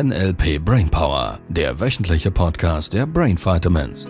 NLP 0.00 0.64
Brainpower, 0.64 1.40
der 1.48 1.80
wöchentliche 1.80 2.30
Podcast 2.30 2.94
der 2.94 3.04
Brain 3.04 3.36
Vitamins. 3.36 4.06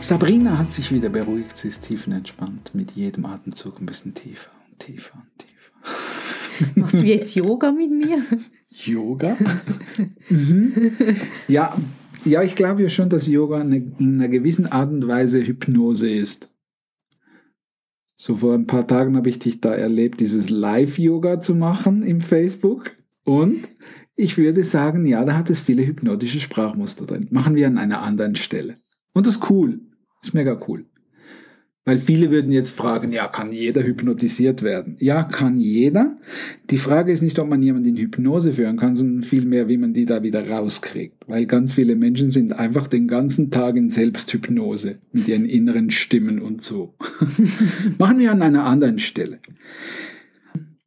Sabrina 0.00 0.58
hat 0.58 0.72
sich 0.72 0.90
wieder 0.90 1.08
beruhigt, 1.08 1.56
sie 1.56 1.68
ist 1.68 1.82
tiefenentspannt, 1.82 2.74
mit 2.74 2.90
jedem 2.96 3.26
Atemzug 3.26 3.80
ein 3.80 3.86
bisschen 3.86 4.14
tiefer 4.14 4.50
und 4.68 4.80
tiefer 4.80 5.22
und 5.22 5.38
tiefer. 5.38 6.70
Machst 6.80 6.94
du 6.94 7.04
jetzt 7.04 7.32
Yoga 7.36 7.70
mit 7.70 7.92
mir? 7.92 8.24
Yoga? 8.70 9.36
mhm. 10.28 10.90
Ja, 11.46 11.76
ja, 12.24 12.42
ich 12.42 12.54
glaube 12.54 12.82
ja 12.82 12.88
schon, 12.88 13.08
dass 13.08 13.26
Yoga 13.26 13.60
in 13.60 13.94
einer 14.00 14.28
gewissen 14.28 14.66
Art 14.66 14.90
und 14.90 15.06
Weise 15.06 15.44
Hypnose 15.44 16.10
ist. 16.10 16.50
So 18.16 18.36
vor 18.36 18.54
ein 18.54 18.66
paar 18.66 18.86
Tagen 18.86 19.16
habe 19.16 19.30
ich 19.30 19.38
dich 19.38 19.60
da 19.60 19.74
erlebt, 19.74 20.20
dieses 20.20 20.50
Live-Yoga 20.50 21.40
zu 21.40 21.54
machen 21.54 22.02
im 22.02 22.20
Facebook. 22.20 22.92
Und 23.24 23.66
ich 24.14 24.36
würde 24.36 24.62
sagen, 24.62 25.06
ja, 25.06 25.24
da 25.24 25.36
hat 25.36 25.48
es 25.48 25.62
viele 25.62 25.86
hypnotische 25.86 26.40
Sprachmuster 26.40 27.06
drin. 27.06 27.28
Machen 27.30 27.54
wir 27.54 27.66
an 27.66 27.78
einer 27.78 28.02
anderen 28.02 28.36
Stelle. 28.36 28.76
Und 29.14 29.26
das 29.26 29.36
ist 29.36 29.50
cool. 29.50 29.80
Ist 30.22 30.34
mega 30.34 30.60
cool. 30.68 30.84
Weil 31.90 31.98
viele 31.98 32.30
würden 32.30 32.52
jetzt 32.52 32.76
fragen, 32.76 33.10
ja, 33.10 33.26
kann 33.26 33.50
jeder 33.50 33.82
hypnotisiert 33.82 34.62
werden? 34.62 34.94
Ja, 35.00 35.24
kann 35.24 35.58
jeder. 35.58 36.16
Die 36.70 36.78
Frage 36.78 37.10
ist 37.10 37.20
nicht, 37.20 37.40
ob 37.40 37.48
man 37.48 37.64
jemanden 37.64 37.88
in 37.88 37.96
Hypnose 37.96 38.52
führen 38.52 38.76
kann, 38.76 38.94
sondern 38.94 39.24
vielmehr, 39.24 39.66
wie 39.66 39.76
man 39.76 39.92
die 39.92 40.04
da 40.04 40.22
wieder 40.22 40.48
rauskriegt. 40.48 41.16
Weil 41.26 41.46
ganz 41.46 41.72
viele 41.72 41.96
Menschen 41.96 42.30
sind 42.30 42.52
einfach 42.52 42.86
den 42.86 43.08
ganzen 43.08 43.50
Tag 43.50 43.74
in 43.74 43.90
Selbsthypnose 43.90 45.00
mit 45.10 45.26
ihren 45.26 45.46
inneren 45.46 45.90
Stimmen 45.90 46.40
und 46.40 46.62
so. 46.62 46.94
Machen 47.98 48.20
wir 48.20 48.30
an 48.30 48.42
einer 48.42 48.66
anderen 48.66 49.00
Stelle. 49.00 49.40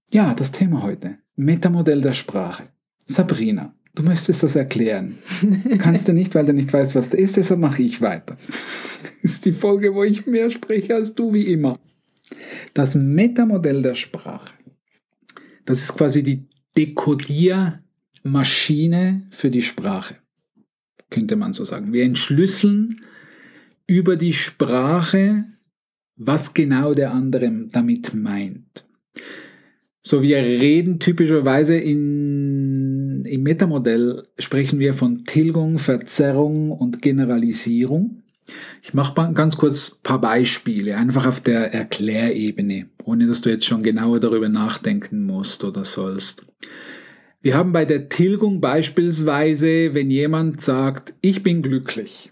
Ja, 0.09 0.33
das 0.33 0.53
Thema 0.53 0.83
heute. 0.83 1.17
Metamodell 1.35 1.99
der 1.99 2.13
Sprache. 2.13 2.63
Sabrina, 3.07 3.75
du 3.95 4.03
möchtest 4.03 4.43
das 4.43 4.55
erklären. 4.55 5.17
Kannst 5.79 6.07
du 6.07 6.13
nicht, 6.13 6.35
weil 6.35 6.45
du 6.45 6.53
nicht 6.53 6.71
weißt, 6.71 6.93
was 6.95 7.09
da 7.09 7.17
ist, 7.17 7.35
deshalb 7.37 7.59
mache 7.59 7.81
ich 7.83 8.01
weiter 8.01 8.37
ist 9.21 9.45
die 9.45 9.53
Folge, 9.53 9.95
wo 9.95 10.03
ich 10.03 10.27
mehr 10.27 10.51
spreche 10.51 10.95
als 10.95 11.15
du, 11.15 11.33
wie 11.33 11.51
immer. 11.51 11.73
Das 12.73 12.95
Metamodell 12.95 13.81
der 13.81 13.95
Sprache. 13.95 14.53
Das 15.65 15.79
ist 15.79 15.95
quasi 15.95 16.23
die 16.23 16.45
Dekodiermaschine 16.75 19.27
für 19.31 19.49
die 19.49 19.61
Sprache, 19.61 20.17
könnte 21.09 21.37
man 21.37 21.53
so 21.53 21.63
sagen. 21.63 21.93
Wir 21.93 22.03
entschlüsseln 22.03 22.99
über 23.87 24.17
die 24.17 24.33
Sprache, 24.33 25.45
was 26.15 26.53
genau 26.53 26.93
der 26.93 27.13
andere 27.13 27.49
damit 27.69 28.13
meint. 28.13 28.85
So, 30.01 30.21
wir 30.21 30.37
reden 30.37 30.99
typischerweise 30.99 31.77
in, 31.77 32.42
im 33.33 33.41
Metamodell, 33.41 34.27
sprechen 34.37 34.77
wir 34.77 34.93
von 34.93 35.25
Tilgung, 35.25 35.79
Verzerrung 35.79 36.71
und 36.71 37.01
Generalisierung. 37.01 38.21
Ich 38.83 38.93
mache 38.93 39.33
ganz 39.33 39.57
kurz 39.57 39.93
ein 39.93 40.03
paar 40.03 40.21
Beispiele, 40.21 40.97
einfach 40.97 41.25
auf 41.25 41.41
der 41.41 41.73
Erklärebene, 41.73 42.89
ohne 43.03 43.25
dass 43.25 43.41
du 43.41 43.49
jetzt 43.49 43.65
schon 43.65 43.81
genauer 43.81 44.19
darüber 44.19 44.49
nachdenken 44.49 45.25
musst 45.25 45.63
oder 45.63 45.83
sollst. 45.83 46.45
Wir 47.41 47.55
haben 47.55 47.71
bei 47.71 47.85
der 47.85 48.07
Tilgung 48.07 48.61
beispielsweise, 48.61 49.95
wenn 49.95 50.11
jemand 50.11 50.61
sagt, 50.61 51.15
ich 51.21 51.41
bin 51.41 51.63
glücklich, 51.63 52.31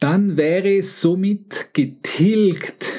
dann 0.00 0.36
wäre 0.36 0.82
somit 0.82 1.70
getilgt, 1.72 2.92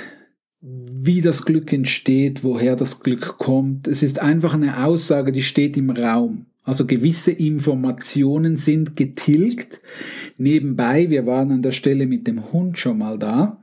wie 0.60 1.22
das 1.22 1.46
Glück 1.46 1.72
entsteht, 1.72 2.44
woher 2.44 2.76
das 2.76 3.02
Glück 3.02 3.38
kommt. 3.38 3.88
Es 3.88 4.02
ist 4.02 4.20
einfach 4.20 4.56
eine 4.56 4.84
Aussage, 4.84 5.32
die 5.32 5.44
steht 5.44 5.78
im 5.78 5.92
Raum. 5.92 6.48
Also 6.66 6.88
gewisse 6.88 7.32
Informationen 7.32 8.58
sind 8.58 8.96
getilgt. 8.96 9.82
Nebenbei, 10.38 11.10
wir 11.12 11.28
waren 11.28 11.52
an 11.52 11.62
der 11.62 11.72
Stelle 11.72 12.08
mit 12.08 12.26
dem 12.28 12.52
Hund 12.52 12.80
schon 12.80 12.98
mal 12.98 13.20
da, 13.20 13.62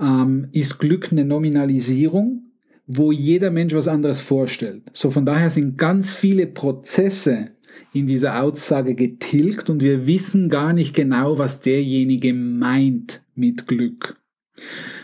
ähm, 0.00 0.48
ist 0.50 0.78
Glück 0.78 1.12
eine 1.12 1.24
Nominalisierung, 1.24 2.42
wo 2.86 3.12
jeder 3.12 3.52
Mensch 3.52 3.74
was 3.74 3.86
anderes 3.86 4.20
vorstellt. 4.20 4.82
So 4.92 5.10
von 5.12 5.24
daher 5.24 5.50
sind 5.50 5.78
ganz 5.78 6.10
viele 6.10 6.48
Prozesse 6.48 7.50
in 7.92 8.08
dieser 8.08 8.42
Aussage 8.42 8.96
getilgt 8.96 9.70
und 9.70 9.80
wir 9.80 10.08
wissen 10.08 10.48
gar 10.48 10.72
nicht 10.72 10.94
genau, 10.94 11.38
was 11.38 11.60
derjenige 11.60 12.34
meint 12.34 13.22
mit 13.36 13.68
Glück. 13.68 14.16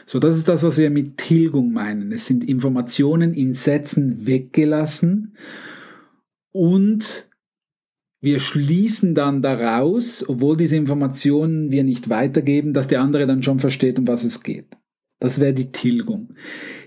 So, 0.07 0.19
das 0.19 0.37
ist 0.37 0.49
das, 0.49 0.63
was 0.63 0.79
wir 0.79 0.91
mit 0.91 1.19
Tilgung 1.19 1.73
meinen. 1.73 2.13
Es 2.13 2.27
sind 2.27 2.43
Informationen 2.43 3.33
in 3.35 3.55
Sätzen 3.55 4.27
weggelassen 4.27 5.35
und 6.51 7.28
wir 8.21 8.41
schließen 8.41 9.15
dann 9.15 9.43
daraus, 9.43 10.29
obwohl 10.29 10.57
diese 10.57 10.77
Informationen 10.77 11.71
wir 11.71 11.85
nicht 11.85 12.09
weitergeben, 12.09 12.73
dass 12.73 12.89
der 12.89 13.01
andere 13.01 13.27
dann 13.27 13.43
schon 13.43 13.61
versteht, 13.61 13.99
um 13.99 14.09
was 14.09 14.25
es 14.25 14.43
geht. 14.43 14.77
Das 15.21 15.41
wäre 15.41 15.53
die 15.53 15.71
Tilgung. 15.73 16.35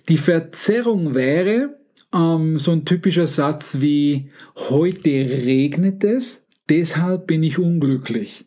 Die 0.10 0.18
Verzerrung 0.18 1.14
wäre 1.14 1.80
ähm, 2.14 2.58
so 2.58 2.72
ein 2.72 2.86
typischer 2.86 3.28
Satz 3.28 3.80
wie 3.80 4.30
heute 4.70 5.10
regnet 5.10 6.04
es, 6.04 6.46
deshalb 6.70 7.28
bin 7.28 7.44
ich 7.44 7.60
unglücklich. 7.60 8.46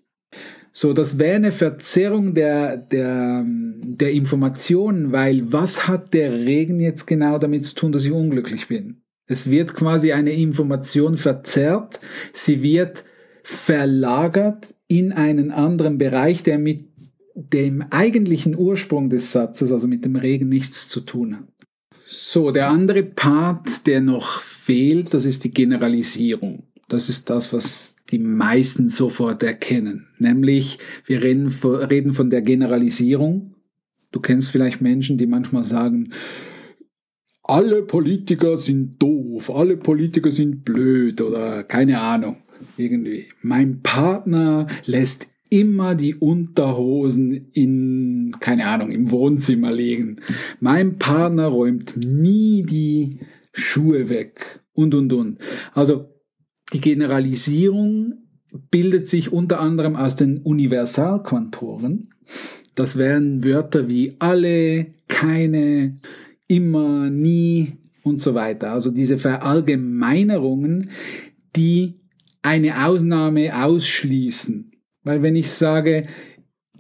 So, 0.73 0.93
das 0.93 1.19
wäre 1.19 1.37
eine 1.37 1.53
Verzerrung 1.53 2.34
der, 2.34 2.77
der, 2.77 3.44
der 3.47 4.12
Informationen, 4.12 5.12
weil 5.12 5.53
was 5.53 5.87
hat 5.87 6.12
der 6.15 6.33
Regen 6.33 6.81
jetzt 6.81 7.06
genau 7.06 7.39
damit 7.39 7.65
zu 7.65 7.77
tun, 7.77 7.93
dass 7.93 8.05
ich 8.05 8.11
unglücklich 8.11 8.67
bin? 8.67 9.04
Es 9.27 9.49
wird 9.49 9.75
quasi 9.75 10.12
eine 10.12 10.33
Information 10.33 11.17
verzerrt, 11.17 12.01
sie 12.33 12.62
wird 12.62 13.05
verlagert 13.43 14.75
in 14.87 15.12
einen 15.12 15.51
anderen 15.51 15.99
Bereich, 15.99 16.43
der 16.43 16.59
mit 16.59 16.89
dem 17.35 17.83
eigentlichen 17.91 18.57
Ursprung 18.57 19.11
des 19.11 19.33
Satzes, 19.33 19.73
also 19.73 19.89
mit 19.89 20.05
dem 20.05 20.17
Regen, 20.17 20.49
nichts 20.49 20.89
zu 20.89 21.01
tun 21.01 21.37
hat. 21.37 21.49
So, 22.07 22.51
der 22.51 22.69
andere 22.69 23.03
Part, 23.03 23.87
der 23.87 24.01
noch 24.01 24.41
fehlt, 24.41 25.15
das 25.15 25.25
ist 25.25 25.43
die 25.45 25.51
Generalisierung. 25.51 26.65
Das 26.89 27.09
ist 27.09 27.31
das, 27.31 27.53
was 27.53 27.95
die 28.11 28.19
meisten 28.19 28.89
sofort 28.89 29.43
erkennen. 29.43 30.06
Nämlich, 30.19 30.79
wir 31.06 31.23
reden, 31.23 31.51
von 31.51 32.31
der 32.31 32.43
Generalisierung. 32.43 33.55
Du 34.12 34.21
kennst 34.21 34.51
vielleicht 34.51 34.81
Menschen, 34.81 35.19
die 35.19 35.27
manchmal 35.27 35.65
sagen, 35.65 36.11
alle 37.44 37.82
Politiker 37.82 38.59
sind 38.59 39.00
doof, 39.00 39.50
alle 39.50 39.77
Politiker 39.77 40.31
sind 40.31 40.65
blöd 40.65 41.21
oder 41.21 41.62
keine 41.62 42.00
Ahnung. 42.00 42.37
Irgendwie. 42.77 43.27
Mein 43.43 43.82
Partner 43.82 44.66
lässt 44.87 45.27
immer 45.50 45.94
die 45.94 46.15
Unterhosen 46.15 47.50
in, 47.53 48.34
keine 48.41 48.66
Ahnung, 48.66 48.91
im 48.91 49.10
Wohnzimmer 49.10 49.72
liegen. 49.72 50.21
Mein 50.60 50.99
Partner 50.99 51.47
räumt 51.47 51.97
nie 51.97 52.62
die 52.62 53.21
Schuhe 53.53 54.09
weg 54.09 54.61
und, 54.72 54.94
und, 54.94 55.12
und. 55.12 55.38
Also 55.72 56.09
die 56.72 56.81
Generalisierung 56.81 58.15
bildet 58.71 59.09
sich 59.09 59.32
unter 59.32 59.61
anderem 59.61 59.97
aus 59.97 60.16
den 60.16 60.38
Universalquantoren. 60.38 62.11
Das 62.75 62.97
wären 62.97 63.44
Wörter 63.44 63.88
wie 63.88 64.16
alle, 64.19 64.87
keine, 65.06 66.00
immer, 66.49 67.10
nie 67.10 67.78
und 68.03 68.21
so 68.21 68.34
weiter. 68.34 68.72
Also 68.72 68.91
diese 68.91 69.19
Verallgemeinerungen, 69.19 70.91
die 71.56 72.00
eine 72.43 72.87
Ausnahme 72.87 73.65
ausschließen. 73.65 74.72
Weil 75.03 75.22
wenn 75.22 75.37
ich 75.37 75.50
sage, 75.50 76.06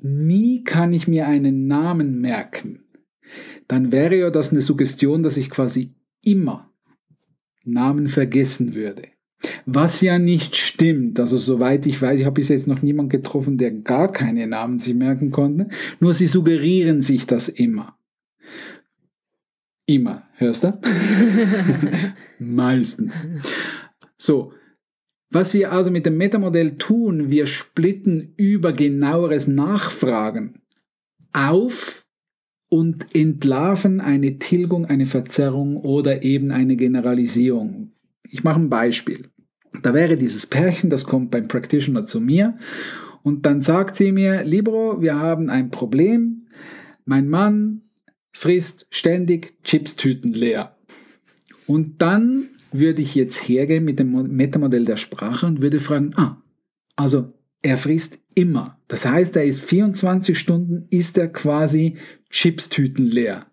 nie 0.00 0.62
kann 0.64 0.92
ich 0.92 1.08
mir 1.08 1.26
einen 1.26 1.66
Namen 1.66 2.20
merken, 2.20 2.80
dann 3.68 3.92
wäre 3.92 4.16
ja 4.18 4.30
das 4.30 4.50
eine 4.50 4.60
Suggestion, 4.60 5.22
dass 5.22 5.36
ich 5.36 5.50
quasi 5.50 5.94
immer 6.24 6.70
Namen 7.64 8.08
vergessen 8.08 8.74
würde. 8.74 9.04
Was 9.66 10.00
ja 10.00 10.18
nicht 10.18 10.56
stimmt. 10.56 11.20
Also 11.20 11.36
soweit 11.36 11.86
ich 11.86 12.00
weiß, 12.00 12.18
ich 12.18 12.24
habe 12.24 12.34
bis 12.34 12.48
jetzt 12.48 12.66
noch 12.66 12.82
niemanden 12.82 13.10
getroffen, 13.10 13.58
der 13.58 13.72
gar 13.72 14.10
keine 14.12 14.46
Namen 14.46 14.78
sich 14.78 14.94
merken 14.94 15.30
konnte. 15.30 15.68
Nur 16.00 16.14
sie 16.14 16.26
suggerieren 16.26 17.02
sich 17.02 17.26
das 17.26 17.48
immer. 17.48 17.98
Immer, 19.86 20.22
hörst 20.36 20.64
du? 20.64 20.78
Meistens. 22.38 23.28
So, 24.16 24.52
was 25.30 25.52
wir 25.52 25.72
also 25.72 25.90
mit 25.90 26.06
dem 26.06 26.16
Metamodell 26.16 26.76
tun, 26.76 27.30
wir 27.30 27.46
splitten 27.46 28.32
über 28.36 28.72
genaueres 28.72 29.46
Nachfragen 29.46 30.60
auf 31.32 32.06
und 32.68 33.14
entlarven 33.14 34.00
eine 34.00 34.38
Tilgung, 34.38 34.86
eine 34.86 35.06
Verzerrung 35.06 35.76
oder 35.76 36.22
eben 36.22 36.50
eine 36.50 36.76
Generalisierung. 36.76 37.92
Ich 38.28 38.42
mache 38.42 38.60
ein 38.60 38.70
Beispiel. 38.70 39.28
Da 39.82 39.92
wäre 39.92 40.16
dieses 40.16 40.46
Pärchen, 40.46 40.88
das 40.88 41.04
kommt 41.04 41.30
beim 41.30 41.48
Practitioner 41.48 42.06
zu 42.06 42.20
mir 42.20 42.56
und 43.22 43.44
dann 43.44 43.60
sagt 43.60 43.96
sie 43.96 44.12
mir, 44.12 44.44
Libro, 44.44 45.02
wir 45.02 45.18
haben 45.18 45.50
ein 45.50 45.70
Problem. 45.70 46.46
Mein 47.04 47.28
Mann 47.28 47.83
frisst 48.34 48.86
ständig 48.90 49.54
Chipstüten 49.62 50.34
leer. 50.34 50.76
Und 51.66 52.02
dann 52.02 52.50
würde 52.72 53.00
ich 53.00 53.14
jetzt 53.14 53.48
hergehen 53.48 53.84
mit 53.84 53.98
dem 53.98 54.34
Metamodell 54.34 54.84
der 54.84 54.96
Sprache 54.96 55.46
und 55.46 55.62
würde 55.62 55.80
fragen, 55.80 56.12
ah, 56.16 56.42
also 56.96 57.32
er 57.62 57.78
frisst 57.78 58.18
immer. 58.34 58.78
Das 58.88 59.06
heißt, 59.06 59.36
er 59.36 59.44
ist 59.44 59.62
24 59.62 60.38
Stunden, 60.38 60.86
ist 60.90 61.16
er 61.16 61.28
quasi 61.28 61.96
Chipstüten 62.28 63.06
leer. 63.06 63.46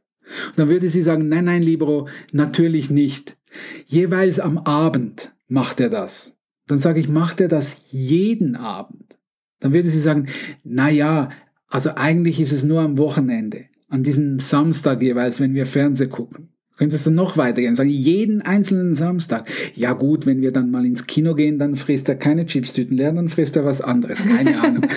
Und 0.48 0.60
dann 0.60 0.70
würde 0.70 0.90
sie 0.90 1.04
sagen, 1.04 1.30
nein, 1.30 1.46
nein, 1.46 1.62
Libero, 1.62 2.10
natürlich 2.34 2.90
nicht. 2.90 3.38
Jeweils 3.86 4.40
am 4.40 4.58
Abend 4.58 5.34
macht 5.48 5.80
er 5.80 5.90
das. 5.90 6.36
Dann 6.68 6.80
sage 6.80 7.00
ich, 7.00 7.08
macht 7.08 7.40
er 7.40 7.48
das 7.48 7.92
jeden 7.92 8.56
Abend? 8.56 9.18
Dann 9.60 9.74
würde 9.74 9.90
sie 9.90 10.00
sagen, 10.00 10.28
na 10.64 10.90
ja, 10.90 11.30
also 11.68 11.92
eigentlich 11.96 12.40
ist 12.40 12.52
es 12.52 12.64
nur 12.64 12.82
am 12.82 12.98
Wochenende, 12.98 13.66
an 13.92 14.04
diesem 14.04 14.40
Samstag 14.40 15.02
jeweils, 15.02 15.40
wenn 15.40 15.54
wir 15.54 15.66
Fernseh 15.66 16.08
gucken. 16.08 16.50
Könntest 16.78 17.06
du 17.06 17.12
noch 17.12 17.38
weitergehen, 17.38 17.76
sagen, 17.76 17.90
jeden 17.90 18.42
einzelnen 18.42 18.96
Samstag. 18.96 19.48
Ja 19.76 19.94
gut, 19.94 20.26
wenn 20.26 20.42
wir 20.42 20.52
dann 20.52 20.72
mal 20.72 20.86
ins 20.86 21.06
Kino 21.06 21.36
gehen, 21.36 21.60
dann 21.60 21.76
frisst 21.76 22.10
er 22.10 22.16
keine 22.16 22.46
Chipstüten 22.46 22.98
leer, 22.98 23.12
dann 23.12 23.30
frisst 23.30 23.56
er 23.56 23.66
was 23.66 23.82
anderes, 23.82 24.24
keine 24.26 24.60
Ahnung. 24.64 24.88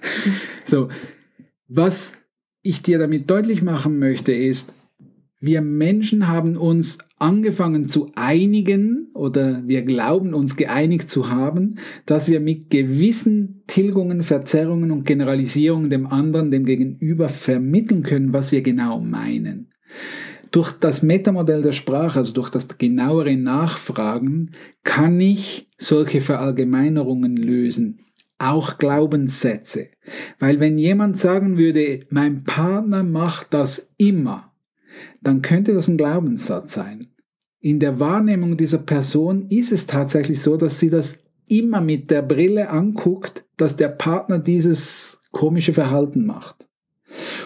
so, 0.66 0.88
was 1.68 2.12
ich 2.62 2.82
dir 2.82 2.98
damit 2.98 3.30
deutlich 3.30 3.62
machen 3.62 3.98
möchte, 3.98 4.32
ist, 4.32 4.74
wir 5.42 5.60
Menschen 5.60 6.28
haben 6.28 6.56
uns 6.56 6.98
angefangen 7.18 7.88
zu 7.88 8.12
einigen 8.14 9.08
oder 9.12 9.66
wir 9.66 9.82
glauben 9.82 10.34
uns 10.34 10.56
geeinigt 10.56 11.10
zu 11.10 11.30
haben, 11.30 11.74
dass 12.06 12.28
wir 12.28 12.38
mit 12.38 12.70
gewissen 12.70 13.64
Tilgungen, 13.66 14.22
Verzerrungen 14.22 14.92
und 14.92 15.04
Generalisierungen 15.04 15.90
dem 15.90 16.06
anderen, 16.06 16.52
dem 16.52 16.64
Gegenüber 16.64 17.28
vermitteln 17.28 18.04
können, 18.04 18.32
was 18.32 18.52
wir 18.52 18.62
genau 18.62 19.00
meinen. 19.00 19.72
Durch 20.52 20.70
das 20.72 21.02
Metamodell 21.02 21.62
der 21.62 21.72
Sprache, 21.72 22.20
also 22.20 22.32
durch 22.34 22.50
das 22.50 22.78
genauere 22.78 23.36
Nachfragen, 23.36 24.52
kann 24.84 25.18
ich 25.18 25.68
solche 25.76 26.20
Verallgemeinerungen 26.20 27.36
lösen 27.36 27.98
auch 28.42 28.78
Glaubenssätze. 28.78 29.88
Weil 30.38 30.58
wenn 30.58 30.76
jemand 30.76 31.18
sagen 31.18 31.58
würde, 31.58 32.00
mein 32.10 32.42
Partner 32.44 33.04
macht 33.04 33.54
das 33.54 33.94
immer, 33.98 34.51
dann 35.22 35.42
könnte 35.42 35.74
das 35.74 35.88
ein 35.88 35.96
Glaubenssatz 35.96 36.74
sein. 36.74 37.08
In 37.60 37.78
der 37.78 38.00
Wahrnehmung 38.00 38.56
dieser 38.56 38.78
Person 38.78 39.46
ist 39.48 39.72
es 39.72 39.86
tatsächlich 39.86 40.40
so, 40.42 40.56
dass 40.56 40.80
sie 40.80 40.90
das 40.90 41.20
immer 41.48 41.80
mit 41.80 42.10
der 42.10 42.22
Brille 42.22 42.70
anguckt, 42.70 43.44
dass 43.56 43.76
der 43.76 43.88
Partner 43.88 44.38
dieses 44.38 45.18
komische 45.30 45.72
Verhalten 45.72 46.26
macht. 46.26 46.66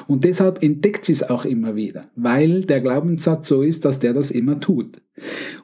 Und 0.07 0.25
deshalb 0.25 0.63
entdeckt 0.63 1.05
sie 1.05 1.13
es 1.13 1.29
auch 1.29 1.45
immer 1.45 1.75
wieder, 1.75 2.09
weil 2.15 2.63
der 2.63 2.81
Glaubenssatz 2.81 3.49
so 3.49 3.63
ist, 3.63 3.85
dass 3.85 3.99
der 3.99 4.13
das 4.13 4.31
immer 4.31 4.61
tut. 4.61 5.03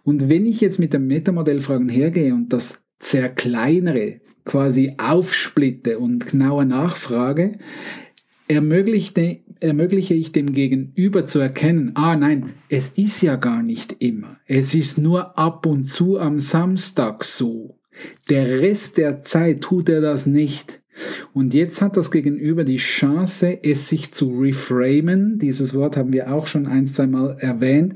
Und 0.02 0.28
wenn 0.28 0.46
ich 0.46 0.60
jetzt 0.60 0.78
mit 0.78 0.92
dem 0.92 1.06
Metamodellfragen 1.06 1.88
hergehe 1.88 2.34
und 2.34 2.52
das 2.52 2.82
zerkleinere, 2.98 4.20
quasi 4.44 4.94
aufsplitte 4.98 5.98
und 5.98 6.26
genauer 6.26 6.64
nachfrage, 6.64 7.58
ermöglichte, 8.52 9.38
ermögliche 9.60 10.14
ich 10.14 10.32
dem 10.32 10.52
Gegenüber 10.52 11.26
zu 11.26 11.38
erkennen, 11.38 11.92
ah 11.94 12.16
nein, 12.16 12.50
es 12.68 12.90
ist 12.90 13.22
ja 13.22 13.36
gar 13.36 13.62
nicht 13.62 13.96
immer. 14.00 14.38
Es 14.46 14.74
ist 14.74 14.98
nur 14.98 15.38
ab 15.38 15.64
und 15.66 15.90
zu 15.90 16.18
am 16.18 16.38
Samstag 16.38 17.24
so. 17.24 17.78
Der 18.28 18.60
Rest 18.60 18.98
der 18.98 19.22
Zeit 19.22 19.62
tut 19.62 19.88
er 19.88 20.00
das 20.00 20.26
nicht. 20.26 20.80
Und 21.32 21.54
jetzt 21.54 21.80
hat 21.80 21.96
das 21.96 22.10
Gegenüber 22.10 22.64
die 22.64 22.76
Chance, 22.76 23.58
es 23.62 23.88
sich 23.88 24.12
zu 24.12 24.38
reframen. 24.38 25.38
Dieses 25.38 25.72
Wort 25.72 25.96
haben 25.96 26.12
wir 26.12 26.32
auch 26.32 26.46
schon 26.46 26.66
ein, 26.66 26.86
zwei 26.86 27.06
Mal 27.06 27.36
erwähnt. 27.40 27.94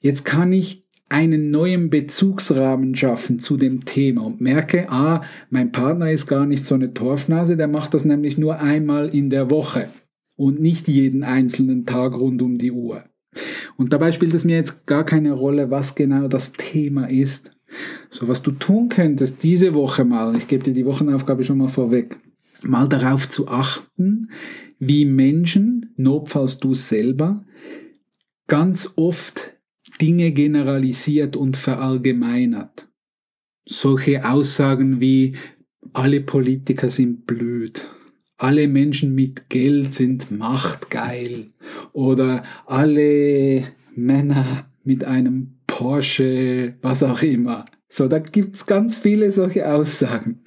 Jetzt 0.00 0.24
kann 0.24 0.52
ich 0.52 0.84
einen 1.10 1.50
neuen 1.50 1.90
Bezugsrahmen 1.90 2.94
schaffen 2.94 3.40
zu 3.40 3.56
dem 3.56 3.84
Thema 3.84 4.24
und 4.24 4.40
merke, 4.40 4.88
ah, 4.90 5.22
mein 5.50 5.72
Partner 5.72 6.10
ist 6.10 6.26
gar 6.26 6.46
nicht 6.46 6.64
so 6.64 6.76
eine 6.76 6.94
Torfnase, 6.94 7.56
der 7.56 7.68
macht 7.68 7.94
das 7.94 8.04
nämlich 8.04 8.38
nur 8.38 8.60
einmal 8.60 9.08
in 9.08 9.28
der 9.28 9.50
Woche 9.50 9.88
und 10.36 10.60
nicht 10.60 10.86
jeden 10.88 11.24
einzelnen 11.24 11.84
Tag 11.84 12.14
rund 12.14 12.40
um 12.42 12.58
die 12.58 12.70
Uhr. 12.70 13.04
Und 13.76 13.92
dabei 13.92 14.12
spielt 14.12 14.34
es 14.34 14.44
mir 14.44 14.56
jetzt 14.56 14.86
gar 14.86 15.04
keine 15.04 15.32
Rolle, 15.32 15.70
was 15.70 15.96
genau 15.96 16.28
das 16.28 16.52
Thema 16.52 17.10
ist. 17.10 17.50
So, 18.08 18.28
was 18.28 18.42
du 18.42 18.52
tun 18.52 18.88
könntest 18.88 19.42
diese 19.42 19.74
Woche 19.74 20.04
mal, 20.04 20.36
ich 20.36 20.46
gebe 20.46 20.62
dir 20.62 20.74
die 20.74 20.86
Wochenaufgabe 20.86 21.42
schon 21.44 21.58
mal 21.58 21.68
vorweg, 21.68 22.18
mal 22.62 22.88
darauf 22.88 23.28
zu 23.28 23.48
achten, 23.48 24.30
wie 24.78 25.04
Menschen, 25.04 25.92
notfalls 25.96 26.60
du 26.60 26.72
selber, 26.72 27.44
ganz 28.46 28.92
oft 28.96 29.59
Dinge 30.00 30.32
generalisiert 30.32 31.36
und 31.36 31.56
verallgemeinert. 31.56 32.88
Solche 33.66 34.28
Aussagen 34.28 35.00
wie 35.00 35.36
alle 35.92 36.20
Politiker 36.20 36.88
sind 36.88 37.26
blöd, 37.26 37.86
alle 38.36 38.68
Menschen 38.68 39.14
mit 39.14 39.50
Geld 39.50 39.92
sind 39.92 40.30
machtgeil 40.30 41.50
oder 41.92 42.42
alle 42.66 43.64
Männer 43.94 44.70
mit 44.82 45.04
einem 45.04 45.58
Porsche, 45.66 46.74
was 46.80 47.02
auch 47.02 47.22
immer. 47.22 47.64
So, 47.88 48.08
da 48.08 48.18
gibt's 48.18 48.66
ganz 48.66 48.96
viele 48.96 49.30
solche 49.30 49.70
Aussagen. 49.70 50.40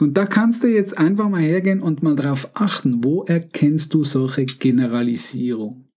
Und 0.00 0.16
da 0.16 0.26
kannst 0.26 0.62
du 0.62 0.68
jetzt 0.68 0.96
einfach 0.96 1.28
mal 1.28 1.42
hergehen 1.42 1.82
und 1.82 2.02
mal 2.02 2.16
darauf 2.16 2.48
achten, 2.54 3.04
wo 3.04 3.24
erkennst 3.24 3.92
du 3.94 4.04
solche 4.04 4.46
Generalisierung? 4.46 5.91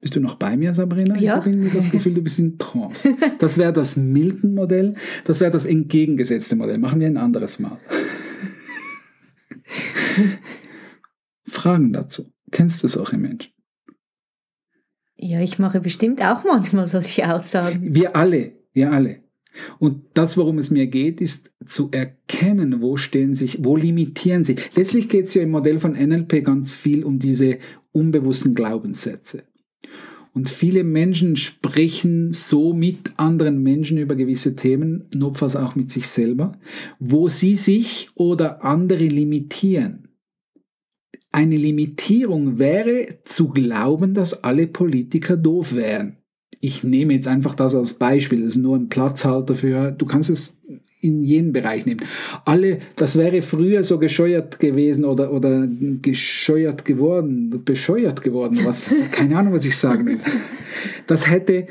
Bist 0.00 0.14
du 0.14 0.20
noch 0.20 0.36
bei 0.36 0.56
mir, 0.56 0.72
Sabrina? 0.72 1.16
Ja. 1.16 1.20
Ich 1.20 1.28
habe 1.30 1.50
irgendwie 1.50 1.76
das 1.76 1.90
Gefühl, 1.90 2.14
du 2.14 2.22
bist 2.22 2.38
in 2.38 2.56
Trance. 2.56 3.16
Das 3.38 3.58
wäre 3.58 3.72
das 3.72 3.96
Milton-Modell, 3.96 4.94
das 5.24 5.40
wäre 5.40 5.50
das 5.50 5.64
entgegengesetzte 5.64 6.54
Modell. 6.54 6.78
Machen 6.78 7.00
wir 7.00 7.08
ein 7.08 7.16
anderes 7.16 7.58
Mal. 7.58 7.78
Fragen 11.48 11.92
dazu. 11.92 12.30
Kennst 12.50 12.82
du 12.82 12.88
solche 12.88 13.18
Menschen? 13.18 13.52
Ja, 15.16 15.40
ich 15.40 15.58
mache 15.58 15.80
bestimmt 15.80 16.22
auch 16.22 16.44
manchmal 16.44 16.88
solche 16.88 17.34
Aussagen. 17.34 17.94
Wir 17.94 18.14
alle, 18.14 18.52
wir 18.72 18.92
alle. 18.92 19.22
Und 19.80 20.04
das, 20.14 20.36
worum 20.36 20.58
es 20.58 20.70
mir 20.70 20.86
geht, 20.86 21.20
ist 21.20 21.50
zu 21.66 21.90
erkennen, 21.90 22.80
wo 22.80 22.96
stehen 22.96 23.34
sich, 23.34 23.64
wo 23.64 23.76
limitieren 23.76 24.44
sie. 24.44 24.54
Letztlich 24.76 25.08
geht 25.08 25.26
es 25.26 25.34
ja 25.34 25.42
im 25.42 25.50
Modell 25.50 25.80
von 25.80 25.92
NLP 25.92 26.44
ganz 26.44 26.72
viel 26.72 27.02
um 27.02 27.18
diese 27.18 27.58
unbewussten 27.90 28.54
Glaubenssätze. 28.54 29.42
Und 30.34 30.50
viele 30.50 30.84
Menschen 30.84 31.36
sprechen 31.36 32.32
so 32.32 32.72
mit 32.72 33.18
anderen 33.18 33.62
Menschen 33.62 33.98
über 33.98 34.14
gewisse 34.14 34.54
Themen, 34.54 35.08
notfalls 35.12 35.56
auch 35.56 35.74
mit 35.74 35.90
sich 35.90 36.06
selber, 36.06 36.58
wo 36.98 37.28
sie 37.28 37.56
sich 37.56 38.10
oder 38.14 38.64
andere 38.64 39.04
limitieren. 39.04 40.08
Eine 41.32 41.56
Limitierung 41.56 42.58
wäre 42.58 43.20
zu 43.24 43.48
glauben, 43.48 44.14
dass 44.14 44.44
alle 44.44 44.66
Politiker 44.66 45.36
doof 45.36 45.74
wären. 45.74 46.18
Ich 46.60 46.84
nehme 46.84 47.14
jetzt 47.14 47.28
einfach 47.28 47.54
das 47.54 47.74
als 47.74 47.94
Beispiel, 47.94 48.42
das 48.42 48.56
ist 48.56 48.62
nur 48.62 48.76
ein 48.76 48.88
Platzhalter 48.88 49.54
für, 49.54 49.92
du 49.92 50.06
kannst 50.06 50.30
es 50.30 50.56
in 51.00 51.22
jeden 51.22 51.52
Bereich 51.52 51.86
nehmen. 51.86 52.00
Alle, 52.44 52.78
das 52.96 53.16
wäre 53.16 53.42
früher 53.42 53.82
so 53.84 53.98
gescheuert 53.98 54.58
gewesen 54.58 55.04
oder, 55.04 55.32
oder 55.32 55.68
gescheuert 56.02 56.84
geworden, 56.84 57.62
bescheuert 57.64 58.22
geworden, 58.22 58.60
was, 58.64 58.92
keine 59.12 59.36
Ahnung, 59.36 59.52
was 59.52 59.64
ich 59.64 59.76
sagen 59.76 60.06
will. 60.06 60.20
Das 61.06 61.28
hätte 61.28 61.66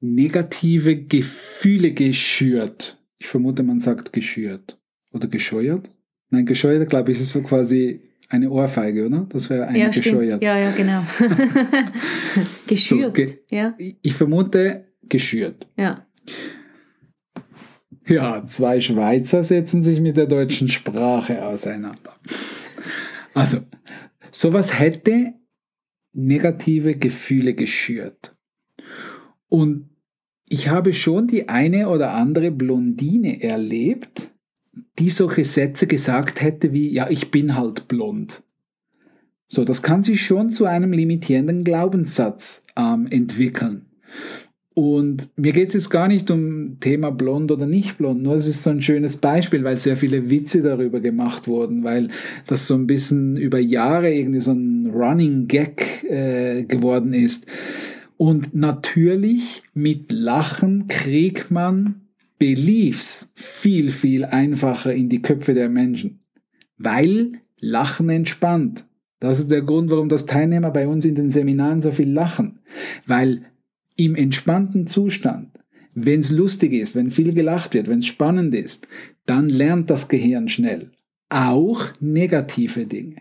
negative 0.00 0.96
Gefühle 0.96 1.92
geschürt. 1.92 2.98
Ich 3.18 3.26
vermute, 3.26 3.62
man 3.62 3.80
sagt 3.80 4.12
geschürt. 4.12 4.78
Oder 5.12 5.28
gescheuert? 5.28 5.90
Nein, 6.30 6.46
gescheuert, 6.46 6.88
glaube 6.88 7.12
ich, 7.12 7.20
ist 7.20 7.30
so 7.30 7.42
quasi 7.42 8.00
eine 8.28 8.48
Ohrfeige, 8.48 9.06
oder? 9.06 9.26
Das 9.28 9.50
wäre 9.50 9.66
eine 9.66 9.78
ja, 9.78 9.88
gescheuert. 9.88 10.42
Stimmt. 10.42 10.42
Ja, 10.42 10.58
ja, 10.58 10.70
genau. 10.70 11.04
geschürt. 12.66 13.06
So, 13.08 13.12
ge 13.12 13.38
ja. 13.50 13.74
Ich 13.78 14.14
vermute, 14.14 14.84
geschürt. 15.02 15.66
Ja. 15.76 16.06
Ja, 18.10 18.44
zwei 18.44 18.80
Schweizer 18.80 19.44
setzen 19.44 19.84
sich 19.84 20.00
mit 20.00 20.16
der 20.16 20.26
deutschen 20.26 20.66
Sprache 20.66 21.46
auseinander. 21.46 22.16
Also, 23.34 23.58
sowas 24.32 24.80
hätte 24.80 25.34
negative 26.12 26.96
Gefühle 26.96 27.54
geschürt. 27.54 28.36
Und 29.48 29.90
ich 30.48 30.68
habe 30.68 30.92
schon 30.92 31.28
die 31.28 31.48
eine 31.48 31.88
oder 31.88 32.14
andere 32.14 32.50
Blondine 32.50 33.44
erlebt, 33.44 34.32
die 34.98 35.10
solche 35.10 35.44
Sätze 35.44 35.86
gesagt 35.86 36.42
hätte 36.42 36.72
wie, 36.72 36.90
ja, 36.90 37.08
ich 37.08 37.30
bin 37.30 37.56
halt 37.56 37.86
blond. 37.86 38.42
So, 39.46 39.64
das 39.64 39.82
kann 39.82 40.02
sich 40.02 40.26
schon 40.26 40.50
zu 40.50 40.64
einem 40.64 40.92
limitierenden 40.92 41.62
Glaubenssatz 41.62 42.64
ähm, 42.76 43.06
entwickeln. 43.08 43.86
Und 44.80 45.28
mir 45.36 45.52
geht 45.52 45.68
es 45.68 45.74
jetzt 45.74 45.90
gar 45.90 46.08
nicht 46.08 46.30
um 46.30 46.80
Thema 46.80 47.10
blond 47.10 47.52
oder 47.52 47.66
nicht 47.66 47.98
blond, 47.98 48.22
nur 48.22 48.34
es 48.34 48.46
ist 48.46 48.62
so 48.62 48.70
ein 48.70 48.80
schönes 48.80 49.18
Beispiel, 49.18 49.62
weil 49.62 49.76
sehr 49.76 49.94
viele 49.94 50.30
Witze 50.30 50.62
darüber 50.62 51.00
gemacht 51.00 51.46
wurden, 51.48 51.84
weil 51.84 52.08
das 52.46 52.66
so 52.66 52.76
ein 52.76 52.86
bisschen 52.86 53.36
über 53.36 53.58
Jahre 53.58 54.10
irgendwie 54.10 54.40
so 54.40 54.52
ein 54.52 54.86
Running 54.86 55.48
Gag 55.48 56.04
äh, 56.04 56.64
geworden 56.64 57.12
ist. 57.12 57.44
Und 58.16 58.54
natürlich 58.54 59.62
mit 59.74 60.12
Lachen 60.12 60.88
kriegt 60.88 61.50
man 61.50 61.96
Beliefs 62.38 63.28
viel, 63.34 63.90
viel 63.90 64.24
einfacher 64.24 64.94
in 64.94 65.10
die 65.10 65.20
Köpfe 65.20 65.52
der 65.52 65.68
Menschen, 65.68 66.20
weil 66.78 67.32
Lachen 67.58 68.08
entspannt. 68.08 68.86
Das 69.18 69.40
ist 69.40 69.50
der 69.50 69.60
Grund, 69.60 69.90
warum 69.90 70.08
das 70.08 70.24
Teilnehmer 70.24 70.70
bei 70.70 70.88
uns 70.88 71.04
in 71.04 71.16
den 71.16 71.30
Seminaren 71.30 71.82
so 71.82 71.90
viel 71.90 72.10
lachen, 72.10 72.60
weil 73.06 73.42
im 74.04 74.14
entspannten 74.14 74.86
Zustand, 74.86 75.50
wenn 75.94 76.20
es 76.20 76.30
lustig 76.30 76.72
ist, 76.72 76.94
wenn 76.94 77.10
viel 77.10 77.34
gelacht 77.34 77.74
wird, 77.74 77.88
wenn 77.88 77.98
es 77.98 78.06
spannend 78.06 78.54
ist, 78.54 78.88
dann 79.26 79.48
lernt 79.48 79.90
das 79.90 80.08
Gehirn 80.08 80.48
schnell. 80.48 80.90
Auch 81.28 81.86
negative 82.00 82.86
Dinge. 82.86 83.16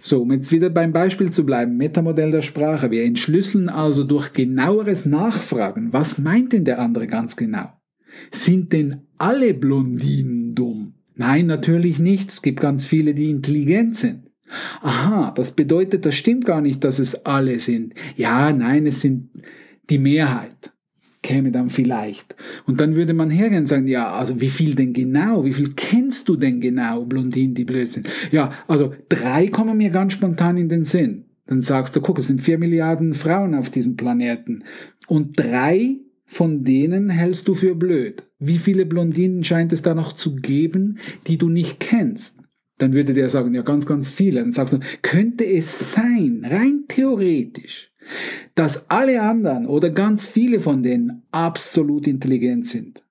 So, 0.00 0.22
um 0.22 0.32
jetzt 0.32 0.52
wieder 0.52 0.68
beim 0.68 0.92
Beispiel 0.92 1.30
zu 1.30 1.46
bleiben, 1.46 1.76
Metamodell 1.76 2.30
der 2.30 2.42
Sprache. 2.42 2.90
Wir 2.90 3.04
entschlüsseln 3.04 3.70
also 3.70 4.04
durch 4.04 4.32
genaueres 4.34 5.06
Nachfragen, 5.06 5.92
was 5.92 6.18
meint 6.18 6.52
denn 6.52 6.64
der 6.64 6.78
andere 6.78 7.06
ganz 7.06 7.36
genau? 7.36 7.72
Sind 8.30 8.72
denn 8.72 9.02
alle 9.16 9.54
Blondinen 9.54 10.54
dumm? 10.54 10.94
Nein, 11.16 11.46
natürlich 11.46 11.98
nicht. 11.98 12.30
Es 12.30 12.42
gibt 12.42 12.60
ganz 12.60 12.84
viele, 12.84 13.14
die 13.14 13.30
intelligent 13.30 13.96
sind. 13.96 14.30
Aha, 14.82 15.32
das 15.34 15.52
bedeutet, 15.52 16.04
das 16.04 16.14
stimmt 16.14 16.44
gar 16.44 16.60
nicht, 16.60 16.84
dass 16.84 16.98
es 16.98 17.24
alle 17.24 17.58
sind. 17.58 17.94
Ja, 18.16 18.52
nein, 18.52 18.86
es 18.86 19.00
sind 19.00 19.30
die 19.90 19.98
Mehrheit 19.98 20.72
käme 21.22 21.50
dann 21.50 21.70
vielleicht. 21.70 22.36
Und 22.66 22.80
dann 22.80 22.96
würde 22.96 23.14
man 23.14 23.30
hergehen 23.30 23.60
und 23.60 23.66
sagen, 23.66 23.88
ja, 23.88 24.12
also 24.12 24.40
wie 24.40 24.50
viel 24.50 24.74
denn 24.74 24.92
genau? 24.92 25.44
Wie 25.44 25.54
viel 25.54 25.72
kennst 25.74 26.28
du 26.28 26.36
denn 26.36 26.60
genau, 26.60 27.04
Blondinen, 27.06 27.54
die 27.54 27.64
blöd 27.64 27.90
sind? 27.90 28.08
Ja, 28.30 28.52
also 28.68 28.92
drei 29.08 29.48
kommen 29.48 29.78
mir 29.78 29.90
ganz 29.90 30.12
spontan 30.12 30.58
in 30.58 30.68
den 30.68 30.84
Sinn. 30.84 31.24
Dann 31.46 31.62
sagst 31.62 31.96
du, 31.96 32.00
guck, 32.00 32.18
es 32.18 32.28
sind 32.28 32.42
vier 32.42 32.58
Milliarden 32.58 33.14
Frauen 33.14 33.54
auf 33.54 33.70
diesem 33.70 33.96
Planeten. 33.96 34.64
Und 35.06 35.38
drei 35.38 35.96
von 36.26 36.64
denen 36.64 37.10
hältst 37.10 37.48
du 37.48 37.54
für 37.54 37.74
blöd. 37.74 38.24
Wie 38.38 38.58
viele 38.58 38.86
Blondinen 38.86 39.44
scheint 39.44 39.72
es 39.72 39.82
da 39.82 39.94
noch 39.94 40.14
zu 40.14 40.36
geben, 40.36 40.98
die 41.26 41.38
du 41.38 41.48
nicht 41.48 41.80
kennst? 41.80 42.38
Dann 42.78 42.92
würde 42.92 43.14
der 43.14 43.30
sagen, 43.30 43.54
ja, 43.54 43.62
ganz, 43.62 43.86
ganz 43.86 44.08
viele. 44.08 44.40
Dann 44.40 44.52
sagst 44.52 44.74
du, 44.74 44.80
könnte 45.02 45.46
es 45.46 45.92
sein, 45.92 46.44
rein 46.44 46.84
theoretisch, 46.88 47.92
dass 48.54 48.90
alle 48.90 49.22
anderen 49.22 49.66
oder 49.66 49.90
ganz 49.90 50.26
viele 50.26 50.60
von 50.60 50.82
denen 50.82 51.22
absolut 51.30 52.06
intelligent 52.06 52.66
sind, 52.66 53.02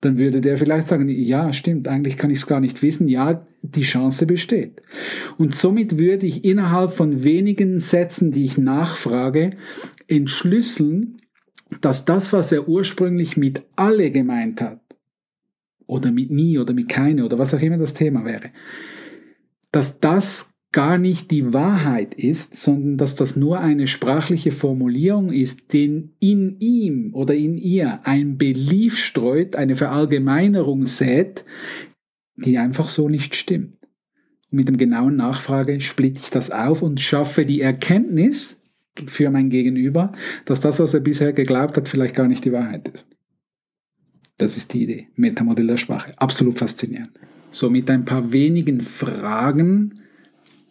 dann 0.00 0.18
würde 0.18 0.40
der 0.40 0.58
vielleicht 0.58 0.88
sagen, 0.88 1.08
ja, 1.08 1.52
stimmt, 1.52 1.88
eigentlich 1.88 2.16
kann 2.16 2.30
ich 2.30 2.38
es 2.38 2.46
gar 2.46 2.60
nicht 2.60 2.82
wissen, 2.82 3.08
ja, 3.08 3.44
die 3.62 3.82
Chance 3.82 4.26
besteht. 4.26 4.82
Und 5.38 5.54
somit 5.54 5.98
würde 5.98 6.26
ich 6.26 6.44
innerhalb 6.44 6.92
von 6.92 7.24
wenigen 7.24 7.80
Sätzen, 7.80 8.30
die 8.30 8.44
ich 8.44 8.58
nachfrage, 8.58 9.56
entschlüsseln, 10.06 11.22
dass 11.80 12.04
das, 12.04 12.32
was 12.32 12.52
er 12.52 12.68
ursprünglich 12.68 13.36
mit 13.36 13.62
alle 13.74 14.10
gemeint 14.10 14.60
hat, 14.60 14.80
oder 15.86 16.10
mit 16.10 16.30
nie 16.30 16.58
oder 16.58 16.74
mit 16.74 16.88
keine 16.88 17.24
oder 17.24 17.38
was 17.38 17.54
auch 17.54 17.60
immer 17.60 17.78
das 17.78 17.94
Thema 17.94 18.24
wäre, 18.24 18.50
dass 19.72 20.00
das 20.00 20.50
gar 20.76 20.98
nicht 20.98 21.30
die 21.30 21.54
Wahrheit 21.54 22.12
ist, 22.12 22.54
sondern 22.54 22.98
dass 22.98 23.14
das 23.14 23.34
nur 23.34 23.60
eine 23.60 23.86
sprachliche 23.86 24.50
Formulierung 24.50 25.32
ist, 25.32 25.72
den 25.72 26.12
in 26.20 26.60
ihm 26.60 27.14
oder 27.14 27.32
in 27.32 27.56
ihr 27.56 28.00
ein 28.04 28.36
Belief 28.36 28.98
streut, 28.98 29.56
eine 29.56 29.74
Verallgemeinerung 29.74 30.84
sät, 30.84 31.46
die 32.36 32.58
einfach 32.58 32.90
so 32.90 33.08
nicht 33.08 33.34
stimmt. 33.34 33.78
Und 34.50 34.58
mit 34.58 34.68
dem 34.68 34.76
genauen 34.76 35.16
Nachfrage 35.16 35.80
splitte 35.80 36.20
ich 36.22 36.28
das 36.28 36.50
auf 36.50 36.82
und 36.82 37.00
schaffe 37.00 37.46
die 37.46 37.62
Erkenntnis 37.62 38.62
für 39.06 39.30
mein 39.30 39.48
Gegenüber, 39.48 40.12
dass 40.44 40.60
das, 40.60 40.78
was 40.78 40.92
er 40.92 41.00
bisher 41.00 41.32
geglaubt 41.32 41.78
hat, 41.78 41.88
vielleicht 41.88 42.14
gar 42.14 42.28
nicht 42.28 42.44
die 42.44 42.52
Wahrheit 42.52 42.88
ist. 42.88 43.08
Das 44.36 44.58
ist 44.58 44.74
die 44.74 44.82
Idee. 44.82 45.08
Metamodell 45.14 45.68
der 45.68 45.78
Sprache. 45.78 46.12
Absolut 46.18 46.58
faszinierend. 46.58 47.12
So 47.50 47.70
mit 47.70 47.88
ein 47.88 48.04
paar 48.04 48.30
wenigen 48.30 48.82
Fragen 48.82 50.02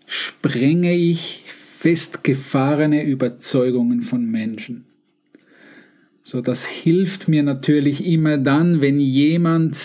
sprenge 0.06 0.94
ich 0.94 1.44
festgefahrene 1.48 3.04
Überzeugungen 3.04 4.02
von 4.02 4.26
Menschen. 4.26 4.86
So, 6.24 6.42
das 6.42 6.66
hilft 6.66 7.28
mir 7.28 7.44
natürlich 7.44 8.06
immer 8.06 8.38
dann, 8.38 8.82
wenn 8.82 9.00
jemand 9.00 9.78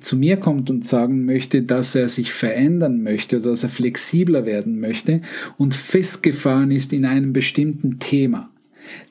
zu 0.00 0.16
mir 0.16 0.36
kommt 0.36 0.70
und 0.70 0.88
sagen 0.88 1.24
möchte, 1.24 1.62
dass 1.62 1.94
er 1.94 2.08
sich 2.08 2.32
verändern 2.32 3.02
möchte 3.02 3.38
oder 3.38 3.50
dass 3.50 3.62
er 3.62 3.68
flexibler 3.68 4.44
werden 4.46 4.80
möchte 4.80 5.22
und 5.56 5.74
festgefahren 5.74 6.70
ist 6.70 6.92
in 6.92 7.04
einem 7.04 7.32
bestimmten 7.32 7.98
Thema. 7.98 8.50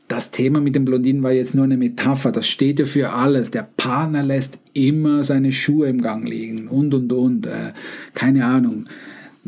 Das 0.07 0.31
Thema 0.31 0.59
mit 0.59 0.75
den 0.75 0.85
Blondinen 0.85 1.21
war 1.21 1.31
jetzt 1.31 1.53
nur 1.53 1.65
eine 1.65 1.77
Metapher, 1.77 2.31
das 2.31 2.47
steht 2.47 2.79
ja 2.79 2.85
für 2.85 3.11
alles. 3.11 3.51
Der 3.51 3.69
Partner 3.77 4.23
lässt 4.23 4.57
immer 4.73 5.23
seine 5.23 5.51
Schuhe 5.51 5.87
im 5.87 6.01
Gang 6.01 6.27
liegen 6.27 6.67
und 6.67 6.93
und 6.93 7.13
und, 7.13 7.45
äh, 7.45 7.73
keine 8.15 8.45
Ahnung. 8.45 8.85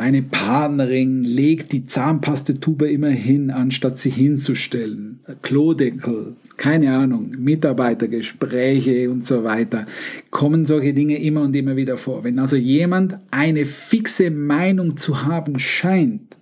Meine 0.03 0.23
Partnerin 0.23 1.23
legt 1.23 1.71
die 1.73 1.85
Zahnpastetube 1.85 2.89
immer 2.91 3.11
hin, 3.11 3.51
anstatt 3.51 3.99
sie 3.99 4.09
hinzustellen. 4.09 5.19
Klodeckel, 5.43 6.37
keine 6.57 6.95
Ahnung, 6.95 7.35
Mitarbeitergespräche 7.37 9.11
und 9.11 9.27
so 9.27 9.43
weiter. 9.43 9.85
Kommen 10.31 10.65
solche 10.65 10.95
Dinge 10.95 11.21
immer 11.21 11.41
und 11.41 11.55
immer 11.55 11.75
wieder 11.75 11.97
vor. 11.97 12.23
Wenn 12.23 12.39
also 12.39 12.55
jemand 12.55 13.17
eine 13.29 13.67
fixe 13.67 14.31
Meinung 14.31 14.97
zu 14.97 15.21
haben 15.21 15.59
scheint, 15.59 16.35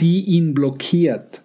die 0.00 0.26
ihn 0.26 0.52
blockiert, 0.52 1.44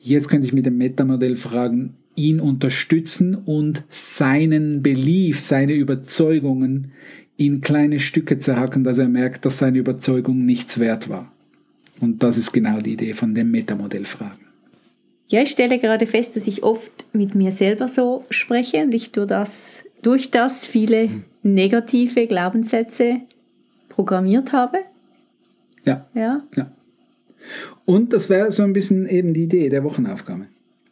jetzt 0.00 0.28
könnte 0.28 0.48
ich 0.48 0.52
mit 0.52 0.66
dem 0.66 0.78
Metamodell 0.78 1.36
fragen, 1.36 1.94
ihn 2.16 2.40
unterstützen 2.40 3.36
und 3.36 3.84
seinen 3.88 4.82
Belief, 4.82 5.38
seine 5.38 5.74
Überzeugungen 5.74 6.90
in 7.36 7.60
kleine 7.60 7.98
Stücke 7.98 8.38
zerhacken, 8.38 8.84
dass 8.84 8.98
er 8.98 9.08
merkt, 9.08 9.44
dass 9.44 9.58
seine 9.58 9.78
Überzeugung 9.78 10.46
nichts 10.46 10.78
wert 10.78 11.08
war. 11.08 11.30
Und 12.00 12.22
das 12.22 12.36
ist 12.36 12.52
genau 12.52 12.80
die 12.80 12.94
Idee 12.94 13.14
von 13.14 13.34
dem 13.34 13.50
Metamodell-Fragen. 13.50 14.46
Ja, 15.28 15.42
ich 15.42 15.50
stelle 15.50 15.78
gerade 15.78 16.06
fest, 16.06 16.36
dass 16.36 16.46
ich 16.46 16.62
oft 16.62 17.06
mit 17.12 17.34
mir 17.34 17.50
selber 17.50 17.88
so 17.88 18.24
spreche 18.30 18.82
und 18.82 18.94
ich 18.94 19.12
durch 19.12 19.26
das, 19.26 19.82
durch 20.02 20.30
das 20.30 20.66
viele 20.66 21.08
negative 21.42 22.26
Glaubenssätze 22.26 23.22
programmiert 23.88 24.52
habe. 24.52 24.78
Ja. 25.84 26.06
Ja. 26.14 26.42
ja. 26.54 26.70
Und 27.84 28.12
das 28.12 28.30
wäre 28.30 28.50
so 28.50 28.62
ein 28.62 28.72
bisschen 28.72 29.08
eben 29.08 29.34
die 29.34 29.44
Idee 29.44 29.68
der 29.68 29.84
Wochenaufgabe. 29.84 30.46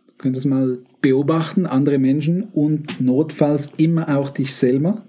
Du 0.07 0.13
könntest 0.19 0.47
mal 0.47 0.79
beobachten, 1.01 1.67
andere 1.67 1.99
Menschen 1.99 2.45
und 2.53 3.01
notfalls 3.01 3.71
immer 3.77 4.17
auch 4.17 4.31
dich 4.31 4.55
selber 4.55 5.05